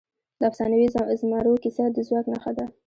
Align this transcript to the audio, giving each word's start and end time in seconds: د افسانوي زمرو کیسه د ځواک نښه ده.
د 0.39 0.41
افسانوي 0.49 0.87
زمرو 1.19 1.61
کیسه 1.63 1.83
د 1.95 1.97
ځواک 2.07 2.25
نښه 2.33 2.51
ده. 2.57 2.65